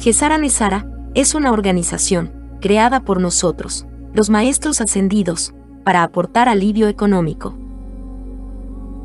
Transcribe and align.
Gesara 0.00 0.38
Nesara 0.38 0.86
es 1.14 1.34
una 1.34 1.52
organización 1.52 2.32
creada 2.62 3.00
por 3.00 3.20
nosotros, 3.20 3.86
los 4.14 4.30
maestros 4.30 4.80
ascendidos, 4.80 5.52
para 5.84 6.02
aportar 6.02 6.48
alivio 6.48 6.88
económico. 6.88 7.54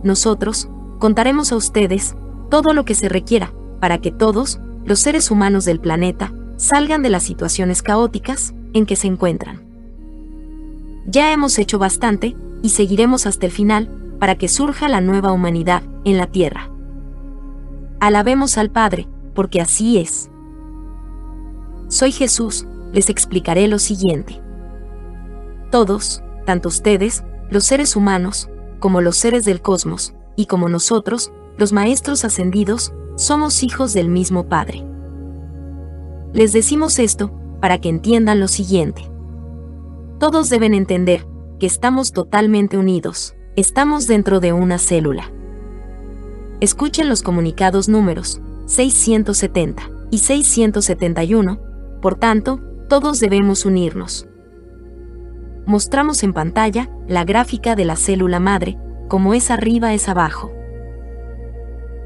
Nosotros 0.04 0.70
contaremos 1.00 1.52
a 1.52 1.58
ustedes 1.58 2.16
todo 2.50 2.74
lo 2.74 2.86
que 2.86 2.96
se 2.96 3.10
requiera 3.10 3.54
para 3.82 3.98
que 3.98 4.12
todos, 4.12 4.62
los 4.86 5.00
seres 5.00 5.32
humanos 5.32 5.66
del 5.66 5.82
planeta, 5.82 6.34
salgan 6.56 7.02
de 7.02 7.10
las 7.10 7.24
situaciones 7.24 7.82
caóticas 7.82 8.54
en 8.72 8.86
que 8.86 8.96
se 8.96 9.08
encuentran. 9.08 9.66
Ya 11.08 11.34
hemos 11.34 11.60
hecho 11.60 11.78
bastante 11.78 12.38
y 12.62 12.70
seguiremos 12.70 13.26
hasta 13.26 13.46
el 13.46 13.52
final 13.52 13.90
para 14.18 14.36
que 14.36 14.48
surja 14.48 14.88
la 14.88 15.02
nueva 15.02 15.34
humanidad 15.34 15.84
en 16.06 16.18
la 16.18 16.28
Tierra. 16.28 16.72
Alabemos 18.00 18.58
al 18.58 18.70
Padre, 18.72 19.10
porque 19.34 19.60
así 19.60 19.98
es. 19.98 20.30
Soy 21.88 22.12
Jesús, 22.12 22.66
les 22.94 23.10
explicaré 23.10 23.68
lo 23.68 23.80
siguiente. 23.80 24.42
Todos, 25.72 26.24
tanto 26.46 26.70
ustedes, 26.70 27.24
los 27.50 27.66
seres 27.66 27.96
humanos, 27.96 28.50
como 28.80 29.02
los 29.02 29.18
seres 29.18 29.46
del 29.46 29.62
cosmos, 29.62 30.14
y 30.36 30.48
como 30.48 30.68
nosotros, 30.68 31.32
los 31.58 31.74
maestros 31.74 32.26
ascendidos, 32.26 32.94
somos 33.16 33.64
hijos 33.64 33.94
del 33.94 34.10
mismo 34.10 34.48
Padre. 34.48 34.84
Les 36.34 36.54
decimos 36.54 37.00
esto 37.00 37.32
para 37.62 37.80
que 37.80 37.90
entiendan 37.90 38.40
lo 38.40 38.48
siguiente. 38.48 39.10
Todos 40.20 40.50
deben 40.50 40.74
entender 40.74 41.26
que 41.60 41.66
estamos 41.66 42.12
totalmente 42.12 42.78
unidos, 42.78 43.36
estamos 43.56 44.08
dentro 44.08 44.40
de 44.40 44.54
una 44.54 44.78
célula. 44.80 45.32
Escuchen 46.60 47.10
los 47.10 47.22
comunicados 47.22 47.88
números 47.90 48.42
670 48.66 49.90
y 50.12 50.20
671, 50.20 51.60
por 52.06 52.14
tanto, 52.14 52.60
todos 52.88 53.20
debemos 53.20 53.66
unirnos. 53.66 54.28
Mostramos 55.66 56.22
en 56.22 56.34
pantalla 56.34 56.88
la 57.08 57.24
gráfica 57.24 57.76
de 57.76 57.84
la 57.84 57.96
célula 57.96 58.40
madre, 58.40 58.78
como 59.08 59.34
es 59.34 59.50
arriba 59.50 59.92
es 59.92 60.08
abajo. 60.08 60.52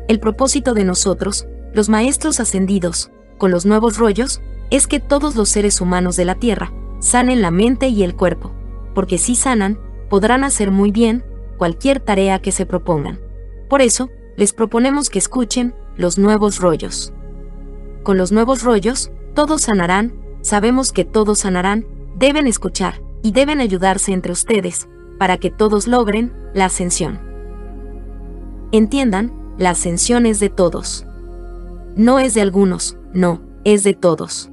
El 0.08 0.22
propósito 0.22 0.74
de 0.74 0.86
nosotros, 0.86 1.50
los 1.74 1.90
maestros 1.90 2.40
ascendidos, 2.40 3.12
con 3.38 3.52
los 3.52 3.66
nuevos 3.66 3.98
rollos, 3.98 4.40
es 4.70 4.88
que 4.88 5.02
todos 5.02 5.36
los 5.36 5.50
seres 5.50 5.82
humanos 5.82 6.16
de 6.16 6.24
la 6.24 6.36
Tierra 6.36 6.72
sanen 7.02 7.42
la 7.42 7.52
mente 7.52 7.90
y 7.90 8.04
el 8.04 8.16
cuerpo, 8.16 8.54
porque 8.96 9.18
si 9.18 9.36
sanan, 9.36 9.82
podrán 10.10 10.46
hacer 10.46 10.72
muy 10.72 10.92
bien 10.92 11.26
cualquier 11.58 12.00
tarea 12.00 12.40
que 12.40 12.54
se 12.54 12.66
propongan. 12.66 13.20
Por 13.68 13.82
eso, 13.82 14.10
les 14.38 14.54
proponemos 14.54 15.10
que 15.10 15.20
escuchen 15.20 15.76
los 15.98 16.18
nuevos 16.18 16.62
rollos. 16.62 17.12
Con 18.04 18.18
los 18.18 18.32
nuevos 18.32 18.64
rollos, 18.64 19.12
todos 19.40 19.62
sanarán, 19.62 20.12
sabemos 20.42 20.92
que 20.92 21.06
todos 21.06 21.40
sanarán, 21.40 21.88
deben 22.18 22.46
escuchar, 22.46 23.02
y 23.24 23.32
deben 23.32 23.62
ayudarse 23.62 24.12
entre 24.12 24.34
ustedes, 24.34 24.90
para 25.18 25.38
que 25.38 25.50
todos 25.50 25.88
logren 25.88 26.34
la 26.54 26.66
ascensión. 26.66 27.22
Entiendan, 28.74 29.32
la 29.58 29.70
ascensión 29.70 30.26
es 30.26 30.42
de 30.42 30.50
todos. 30.50 31.06
No 31.96 32.20
es 32.20 32.34
de 32.34 32.42
algunos, 32.42 32.98
no, 33.14 33.42
es 33.64 33.86
de 33.86 33.94
todos. 33.94 34.52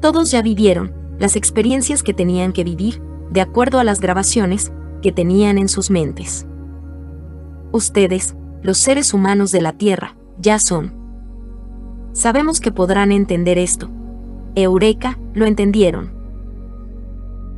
Todos 0.00 0.30
ya 0.30 0.42
vivieron 0.42 0.94
las 1.18 1.34
experiencias 1.34 2.04
que 2.04 2.14
tenían 2.14 2.52
que 2.52 2.62
vivir, 2.62 3.02
de 3.32 3.40
acuerdo 3.40 3.80
a 3.80 3.84
las 3.84 4.00
grabaciones 4.00 4.70
que 5.02 5.10
tenían 5.10 5.58
en 5.58 5.68
sus 5.68 5.90
mentes. 5.90 6.46
Ustedes, 7.72 8.36
los 8.62 8.78
seres 8.78 9.12
humanos 9.12 9.50
de 9.50 9.60
la 9.60 9.72
Tierra, 9.72 10.14
ya 10.38 10.60
son. 10.60 10.99
Sabemos 12.12 12.60
que 12.60 12.72
podrán 12.72 13.12
entender 13.12 13.58
esto. 13.58 13.88
Eureka, 14.54 15.18
lo 15.32 15.46
entendieron. 15.46 16.12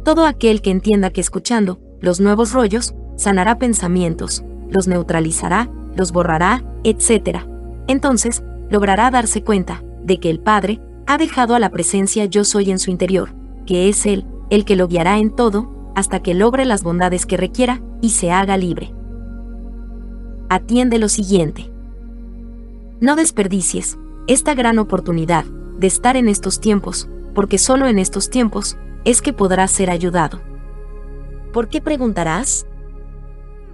Todo 0.04 0.26
aquel 0.26 0.60
que 0.60 0.70
entienda 0.70 1.10
que 1.10 1.20
escuchando 1.20 1.78
los 2.00 2.20
nuevos 2.20 2.52
rollos, 2.52 2.94
sanará 3.16 3.58
pensamientos, 3.58 4.44
los 4.68 4.88
neutralizará, 4.88 5.70
los 5.96 6.12
borrará, 6.12 6.64
etc. 6.84 7.40
Entonces, 7.86 8.42
logrará 8.68 9.10
darse 9.10 9.42
cuenta 9.42 9.82
de 10.02 10.18
que 10.18 10.28
el 10.28 10.40
Padre 10.40 10.80
ha 11.06 11.18
dejado 11.18 11.54
a 11.54 11.58
la 11.58 11.70
presencia 11.70 12.24
yo 12.26 12.44
soy 12.44 12.70
en 12.70 12.78
su 12.78 12.90
interior, 12.90 13.34
que 13.64 13.88
es 13.88 14.04
Él, 14.06 14.26
el 14.50 14.64
que 14.64 14.76
lo 14.76 14.88
guiará 14.88 15.18
en 15.18 15.30
todo, 15.30 15.92
hasta 15.94 16.20
que 16.20 16.34
logre 16.34 16.64
las 16.64 16.82
bondades 16.82 17.24
que 17.24 17.36
requiera 17.36 17.80
y 18.00 18.10
se 18.10 18.32
haga 18.32 18.56
libre. 18.56 18.92
Atiende 20.48 20.98
lo 20.98 21.08
siguiente. 21.08 21.70
No 23.00 23.16
desperdicies 23.16 23.98
esta 24.26 24.54
gran 24.54 24.78
oportunidad 24.78 25.44
de 25.78 25.86
estar 25.86 26.16
en 26.16 26.28
estos 26.28 26.60
tiempos, 26.60 27.08
porque 27.34 27.58
solo 27.58 27.86
en 27.86 27.98
estos 27.98 28.30
tiempos 28.30 28.76
es 29.04 29.20
que 29.20 29.32
podrás 29.32 29.70
ser 29.70 29.90
ayudado. 29.90 30.40
¿Por 31.52 31.68
qué 31.68 31.80
preguntarás? 31.80 32.66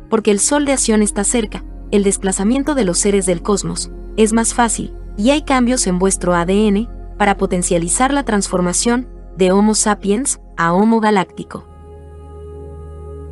Porque 0.08 0.30
el 0.30 0.40
sol 0.40 0.64
de 0.64 0.72
acción 0.72 1.02
está 1.02 1.22
cerca, 1.24 1.64
el 1.90 2.02
desplazamiento 2.02 2.74
de 2.74 2.84
los 2.84 2.98
seres 2.98 3.26
del 3.26 3.42
cosmos 3.42 3.90
es 4.16 4.32
más 4.32 4.54
fácil, 4.54 4.94
y 5.16 5.30
hay 5.30 5.42
cambios 5.42 5.86
en 5.86 5.98
vuestro 5.98 6.34
ADN 6.34 6.88
para 7.18 7.36
potencializar 7.36 8.12
la 8.12 8.24
transformación 8.24 9.08
de 9.36 9.52
Homo 9.52 9.74
sapiens 9.74 10.40
a 10.56 10.72
Homo 10.72 11.00
galáctico. 11.00 11.66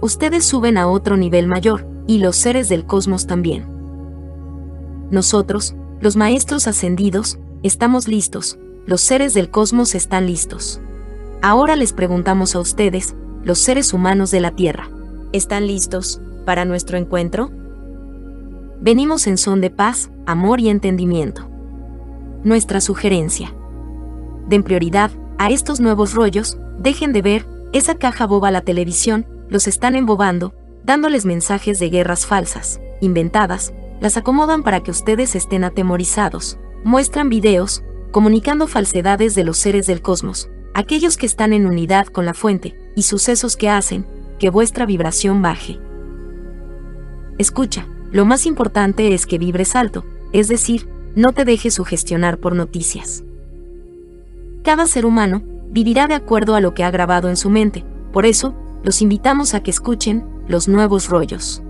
Ustedes 0.01 0.45
suben 0.45 0.79
a 0.79 0.87
otro 0.87 1.17
nivel 1.17 1.47
mayor, 1.49 1.87
y 2.07 2.19
los 2.19 2.37
seres 2.37 2.69
del 2.69 2.87
cosmos 2.87 3.27
también. 3.27 3.67
Nosotros, 5.11 5.75
los 6.01 6.17
maestros 6.17 6.67
ascendidos, 6.67 7.39
estamos 7.63 8.07
listos, 8.07 8.59
los 8.87 9.01
seres 9.01 9.35
del 9.35 9.51
cosmos 9.51 9.95
están 9.95 10.27
listos. 10.27 10.81
Ahora 11.43 11.75
les 11.77 11.93
preguntamos 11.93 12.55
a 12.55 12.61
ustedes, 12.61 13.15
los 13.43 13.59
seres 13.59 13.93
humanos 13.93 14.31
de 14.31 14.41
la 14.41 14.51
Tierra, 14.51 14.91
¿están 15.33 15.67
listos 15.67 16.21
para 16.45 16.65
nuestro 16.65 16.99
encuentro? 16.99 17.51
Venimos 18.81 19.27
en 19.27 19.39
son 19.39 19.61
de 19.61 19.71
paz, 19.71 20.11
amor 20.27 20.61
y 20.61 20.69
entendimiento. 20.69 21.49
Nuestra 22.45 22.81
sugerencia. 22.81 23.55
Den 24.49 24.63
prioridad 24.63 25.11
a 25.39 25.51
estos 25.51 25.81
nuevos 25.81 26.15
rollos, 26.15 26.59
dejen 26.79 27.13
de 27.13 27.23
ver 27.23 27.49
esa 27.73 27.95
caja 27.95 28.27
boba 28.27 28.51
la 28.51 28.61
televisión, 28.61 29.27
los 29.49 29.67
están 29.67 29.97
embobando, 29.97 30.55
dándoles 30.85 31.25
mensajes 31.25 31.79
de 31.79 31.89
guerras 31.89 32.27
falsas, 32.27 32.81
inventadas, 33.01 33.73
las 34.01 34.17
acomodan 34.17 34.63
para 34.63 34.83
que 34.83 34.91
ustedes 34.91 35.35
estén 35.35 35.65
atemorizados, 35.65 36.59
muestran 36.85 37.29
videos, 37.29 37.83
comunicando 38.11 38.67
falsedades 38.67 39.35
de 39.35 39.45
los 39.45 39.59
seres 39.59 39.87
del 39.87 40.03
cosmos, 40.03 40.49
aquellos 40.75 41.17
que 41.17 41.27
están 41.27 41.53
en 41.53 41.67
unidad 41.67 42.07
con 42.07 42.27
la 42.27 42.35
fuente, 42.35 42.79
y 42.95 43.03
sucesos 43.03 43.57
que 43.57 43.69
hacen 43.69 44.07
que 44.39 44.51
vuestra 44.51 44.87
vibración 44.87 45.43
baje. 45.43 45.79
Escucha, 47.39 47.87
lo 48.13 48.25
más 48.25 48.47
importante 48.47 49.15
es 49.15 49.27
que 49.27 49.39
vibres 49.39 49.77
alto, 49.77 50.05
es 50.33 50.49
decir, 50.49 50.89
no 51.15 51.33
te 51.33 51.45
dejes 51.45 51.75
sugestionar 51.75 52.39
por 52.39 52.55
noticias. 52.55 53.25
Cada 54.63 54.87
ser 54.87 55.07
humano 55.07 55.43
vivirá 55.71 56.07
de 56.07 56.15
acuerdo 56.15 56.55
a 56.55 56.61
lo 56.61 56.75
que 56.75 56.85
ha 56.85 56.91
grabado 56.91 57.29
en 57.29 57.37
su 57.37 57.51
mente, 57.51 57.85
por 58.13 58.27
eso, 58.27 58.55
los 58.83 59.03
invitamos 59.03 59.55
a 59.55 59.63
que 59.63 59.71
escuchen 59.71 60.25
los 60.49 60.69
nuevos 60.69 61.09
rollos. 61.09 61.63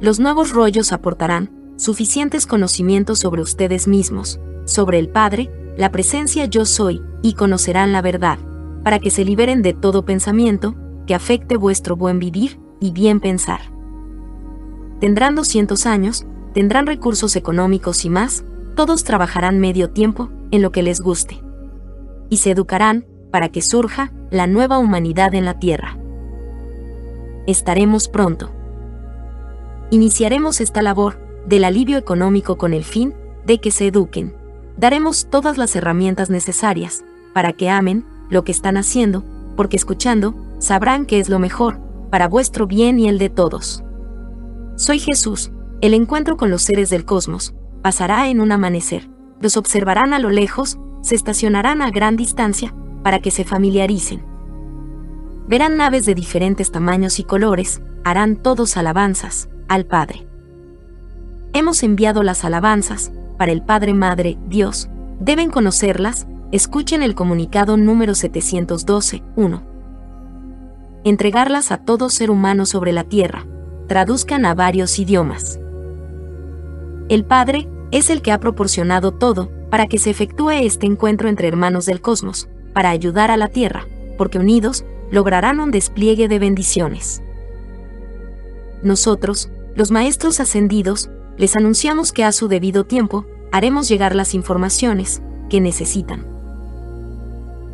Los 0.00 0.20
nuevos 0.20 0.52
rollos 0.52 0.92
aportarán 0.92 1.50
suficientes 1.76 2.46
conocimientos 2.46 3.18
sobre 3.18 3.42
ustedes 3.42 3.88
mismos, 3.88 4.40
sobre 4.64 4.98
el 4.98 5.08
Padre, 5.08 5.50
la 5.76 5.90
presencia 5.90 6.46
yo 6.46 6.64
soy, 6.64 7.02
y 7.22 7.34
conocerán 7.34 7.92
la 7.92 8.02
verdad, 8.02 8.38
para 8.82 8.98
que 8.98 9.10
se 9.10 9.24
liberen 9.24 9.62
de 9.62 9.72
todo 9.72 10.04
pensamiento 10.04 10.74
que 11.06 11.14
afecte 11.14 11.56
vuestro 11.56 11.96
buen 11.96 12.18
vivir 12.18 12.60
y 12.80 12.92
bien 12.92 13.20
pensar. 13.20 13.60
Tendrán 15.00 15.34
200 15.34 15.86
años, 15.86 16.26
tendrán 16.52 16.86
recursos 16.86 17.36
económicos 17.36 18.04
y 18.04 18.10
más, 18.10 18.44
todos 18.76 19.04
trabajarán 19.04 19.58
medio 19.58 19.90
tiempo 19.90 20.30
en 20.50 20.62
lo 20.62 20.72
que 20.72 20.82
les 20.82 21.00
guste. 21.00 21.42
Y 22.30 22.38
se 22.38 22.50
educarán 22.50 23.06
para 23.30 23.48
que 23.48 23.62
surja 23.62 24.12
la 24.30 24.46
nueva 24.46 24.78
humanidad 24.78 25.34
en 25.34 25.44
la 25.44 25.58
Tierra. 25.58 25.98
Estaremos 27.46 28.08
pronto. 28.08 28.50
Iniciaremos 29.90 30.60
esta 30.60 30.82
labor 30.82 31.18
del 31.46 31.64
alivio 31.64 31.98
económico 31.98 32.56
con 32.56 32.72
el 32.72 32.84
fin 32.84 33.14
de 33.44 33.58
que 33.58 33.70
se 33.70 33.88
eduquen. 33.88 34.34
Daremos 34.76 35.28
todas 35.30 35.58
las 35.58 35.76
herramientas 35.76 36.30
necesarias 36.30 37.04
para 37.32 37.52
que 37.52 37.68
amen 37.68 38.04
lo 38.30 38.44
que 38.44 38.52
están 38.52 38.76
haciendo, 38.76 39.24
porque 39.56 39.76
escuchando, 39.76 40.34
sabrán 40.58 41.04
que 41.04 41.20
es 41.20 41.28
lo 41.28 41.38
mejor, 41.38 41.78
para 42.10 42.28
vuestro 42.28 42.66
bien 42.66 42.98
y 42.98 43.08
el 43.08 43.18
de 43.18 43.28
todos. 43.28 43.84
Soy 44.76 44.98
Jesús, 44.98 45.52
el 45.80 45.94
encuentro 45.94 46.36
con 46.36 46.50
los 46.50 46.62
seres 46.62 46.90
del 46.90 47.04
cosmos, 47.04 47.54
pasará 47.82 48.28
en 48.28 48.40
un 48.40 48.52
amanecer. 48.52 49.10
Los 49.40 49.56
observarán 49.56 50.14
a 50.14 50.18
lo 50.18 50.30
lejos, 50.30 50.78
se 51.02 51.14
estacionarán 51.14 51.82
a 51.82 51.90
gran 51.90 52.16
distancia, 52.16 52.74
para 53.02 53.20
que 53.20 53.30
se 53.30 53.44
familiaricen. 53.44 54.24
Verán 55.46 55.76
naves 55.76 56.06
de 56.06 56.14
diferentes 56.14 56.72
tamaños 56.72 57.18
y 57.18 57.24
colores, 57.24 57.82
harán 58.02 58.36
todos 58.36 58.78
alabanzas 58.78 59.48
al 59.68 59.86
Padre. 59.86 60.26
Hemos 61.52 61.82
enviado 61.82 62.22
las 62.22 62.44
alabanzas 62.44 63.12
para 63.38 63.52
el 63.52 63.62
Padre 63.62 63.94
Madre, 63.94 64.38
Dios, 64.48 64.88
Deben 65.20 65.50
conocerlas, 65.50 66.26
escuchen 66.50 67.02
el 67.02 67.14
comunicado 67.14 67.76
número 67.76 68.14
712, 68.14 69.22
1. 69.36 69.62
Entregarlas 71.04 71.70
a 71.70 71.78
todo 71.78 72.10
ser 72.10 72.30
humano 72.30 72.66
sobre 72.66 72.92
la 72.92 73.04
tierra, 73.04 73.46
traduzcan 73.86 74.44
a 74.44 74.54
varios 74.54 74.98
idiomas. 74.98 75.60
El 77.08 77.24
Padre 77.24 77.68
es 77.90 78.10
el 78.10 78.22
que 78.22 78.32
ha 78.32 78.40
proporcionado 78.40 79.12
todo 79.12 79.50
para 79.70 79.86
que 79.86 79.98
se 79.98 80.10
efectúe 80.10 80.50
este 80.50 80.86
encuentro 80.86 81.28
entre 81.28 81.48
hermanos 81.48 81.86
del 81.86 82.00
cosmos, 82.00 82.48
para 82.72 82.90
ayudar 82.90 83.30
a 83.30 83.36
la 83.36 83.48
Tierra, 83.48 83.86
porque 84.18 84.38
unidos 84.38 84.84
lograrán 85.10 85.60
un 85.60 85.70
despliegue 85.70 86.28
de 86.28 86.38
bendiciones. 86.38 87.22
Nosotros, 88.82 89.50
los 89.74 89.90
maestros 89.90 90.40
ascendidos, 90.40 91.10
les 91.36 91.56
anunciamos 91.56 92.12
que 92.12 92.24
a 92.24 92.32
su 92.32 92.48
debido 92.48 92.84
tiempo 92.84 93.26
haremos 93.50 93.88
llegar 93.88 94.14
las 94.14 94.34
informaciones 94.34 95.22
que 95.50 95.60
necesitan. 95.60 96.26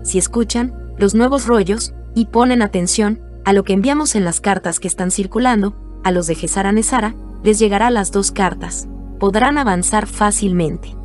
Si 0.03 0.19
escuchan 0.19 0.75
los 0.99 1.15
nuevos 1.15 1.47
rollos 1.47 1.95
y 2.15 2.27
ponen 2.27 2.63
atención 2.63 3.21
a 3.45 3.53
lo 3.53 3.65
que 3.65 3.73
enviamos 3.73 4.15
en 4.15 4.25
las 4.25 4.41
cartas 4.41 4.81
que 4.81 4.89
están 4.89 5.11
circulando, 5.11 5.75
a 6.03 6.11
los 6.11 6.27
de 6.27 6.35
Gesara 6.35 6.73
Nesara, 6.73 7.15
les 7.43 7.59
llegará 7.59 7.91
las 7.91 8.13
dos 8.13 8.33
cartas. 8.33 8.89
Podrán 9.19 9.59
avanzar 9.59 10.07
fácilmente. 10.07 10.97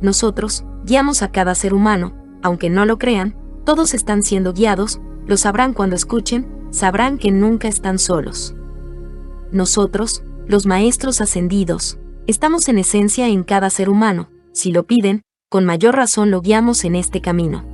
Nosotros 0.00 0.64
guiamos 0.84 1.22
a 1.22 1.30
cada 1.30 1.54
ser 1.54 1.72
humano, 1.72 2.14
aunque 2.42 2.68
no 2.68 2.84
lo 2.84 2.98
crean, 2.98 3.36
todos 3.64 3.94
están 3.94 4.22
siendo 4.22 4.52
guiados, 4.52 5.00
lo 5.26 5.38
sabrán 5.38 5.72
cuando 5.72 5.96
escuchen, 5.96 6.46
sabrán 6.70 7.16
que 7.16 7.30
nunca 7.30 7.68
están 7.68 7.98
solos. 7.98 8.54
Nosotros, 9.54 10.24
los 10.48 10.66
maestros 10.66 11.20
ascendidos, 11.20 11.96
estamos 12.26 12.68
en 12.68 12.76
esencia 12.76 13.28
en 13.28 13.44
cada 13.44 13.70
ser 13.70 13.88
humano, 13.88 14.28
si 14.50 14.72
lo 14.72 14.82
piden, 14.82 15.22
con 15.48 15.64
mayor 15.64 15.94
razón 15.94 16.32
lo 16.32 16.40
guiamos 16.40 16.84
en 16.84 16.96
este 16.96 17.20
camino. 17.20 17.64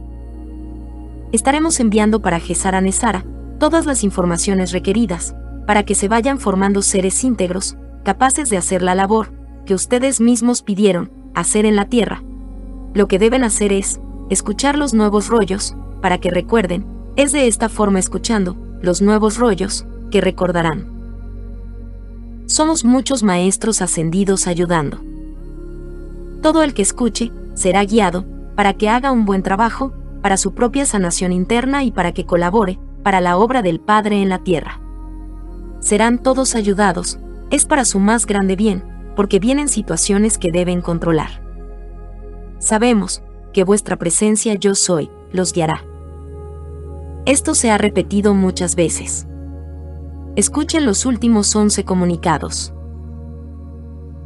Estaremos 1.33 1.81
enviando 1.81 2.21
para 2.21 2.39
Gesara 2.39 2.83
Nesara 2.83 3.25
todas 3.59 3.87
las 3.87 4.05
informaciones 4.05 4.73
requeridas, 4.73 5.35
para 5.67 5.85
que 5.85 5.95
se 5.95 6.07
vayan 6.07 6.39
formando 6.39 6.83
seres 6.83 7.25
íntegros, 7.25 7.79
capaces 8.05 8.51
de 8.51 8.59
hacer 8.59 8.83
la 8.83 8.95
labor 8.95 9.33
que 9.65 9.73
ustedes 9.73 10.21
mismos 10.21 10.61
pidieron 10.61 11.11
hacer 11.35 11.65
en 11.65 11.77
la 11.77 11.87
Tierra. 11.87 12.23
Lo 12.93 13.09
que 13.09 13.19
deben 13.19 13.43
hacer 13.43 13.73
es 13.73 14.03
escuchar 14.29 14.77
los 14.77 14.93
nuevos 14.93 15.29
rollos, 15.29 15.75
para 16.03 16.19
que 16.19 16.31
recuerden, 16.31 16.85
es 17.17 17.33
de 17.33 17.47
esta 17.47 17.71
forma 17.71 18.01
escuchando 18.01 18.59
los 18.83 19.01
nuevos 19.01 19.39
rollos 19.39 19.87
que 20.11 20.21
recordarán. 20.21 21.00
Somos 22.51 22.85
muchos 22.85 23.23
maestros 23.23 23.81
ascendidos 23.81 24.49
ayudando. 24.49 24.99
Todo 26.43 26.65
el 26.65 26.75
que 26.75 26.83
escuche 26.83 27.31
será 27.55 27.85
guiado 27.85 28.25
para 28.57 28.75
que 28.75 28.89
haga 28.89 29.13
un 29.13 29.25
buen 29.25 29.45
trabajo, 29.45 29.93
para 30.21 30.37
su 30.37 30.53
propia 30.53 30.85
sanación 30.85 31.31
interna 31.31 31.85
y 31.85 31.93
para 31.93 32.11
que 32.11 32.27
colabore 32.27 32.81
para 33.05 33.21
la 33.21 33.37
obra 33.37 33.63
del 33.63 33.79
Padre 33.79 34.21
en 34.21 34.29
la 34.29 34.41
tierra. 34.41 34.81
Serán 35.79 36.19
todos 36.19 36.57
ayudados, 36.57 37.21
es 37.53 37.67
para 37.67 37.85
su 37.85 38.01
más 38.01 38.27
grande 38.27 38.57
bien, 38.57 38.83
porque 39.15 39.39
vienen 39.39 39.69
situaciones 39.69 40.37
que 40.37 40.51
deben 40.51 40.81
controlar. 40.81 41.45
Sabemos 42.59 43.23
que 43.53 43.63
vuestra 43.63 43.95
presencia 43.95 44.55
yo 44.55 44.75
soy, 44.75 45.09
los 45.33 45.53
guiará. 45.53 45.85
Esto 47.27 47.55
se 47.55 47.71
ha 47.71 47.79
repetido 47.79 48.35
muchas 48.35 48.75
veces. 48.75 49.29
Escuchen 50.37 50.87
los 50.87 51.07
últimos 51.07 51.55
11 51.57 51.85
comunicados. 51.85 52.73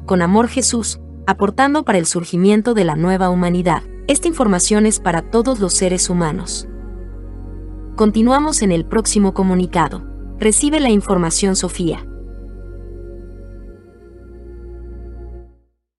Con 0.04 0.20
amor 0.20 0.48
Jesús, 0.48 1.00
aportando 1.26 1.82
para 1.84 1.96
el 1.96 2.04
surgimiento 2.04 2.74
de 2.74 2.84
la 2.84 2.94
nueva 2.94 3.30
humanidad. 3.30 3.82
Esta 4.06 4.28
información 4.28 4.84
es 4.84 5.00
para 5.00 5.22
todos 5.22 5.60
los 5.60 5.72
seres 5.72 6.10
humanos. 6.10 6.68
Continuamos 7.96 8.60
en 8.60 8.70
el 8.70 8.84
próximo 8.84 9.32
comunicado. 9.32 10.04
Recibe 10.38 10.78
la 10.78 10.90
información 10.90 11.56
Sofía. 11.56 12.06